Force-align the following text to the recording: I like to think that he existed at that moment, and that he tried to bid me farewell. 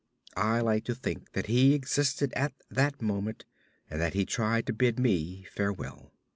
I 0.35 0.61
like 0.61 0.83
to 0.85 0.95
think 0.95 1.33
that 1.33 1.45
he 1.45 1.75
existed 1.75 2.33
at 2.33 2.53
that 2.71 3.03
moment, 3.03 3.45
and 3.87 4.01
that 4.01 4.15
he 4.15 4.25
tried 4.25 4.65
to 4.65 4.73
bid 4.73 4.97
me 4.97 5.43
farewell. 5.51 6.11